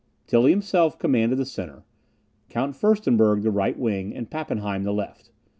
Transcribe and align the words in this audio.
Tilly 0.25 0.49
himself 0.49 0.97
commanded 0.97 1.37
the 1.37 1.45
centre, 1.45 1.83
Count 2.49 2.75
Furstenberg 2.75 3.43
the 3.43 3.51
right 3.51 3.77
wing, 3.77 4.15
and 4.15 4.27
Pappenheim 4.31 4.81
the 4.83 4.91
left. 4.91 5.29